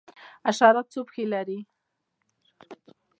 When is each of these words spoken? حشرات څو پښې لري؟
حشرات 0.45 0.87
څو 0.93 0.99
پښې 1.07 1.23
لري؟ 1.33 1.59